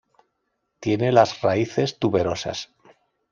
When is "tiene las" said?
0.79-1.41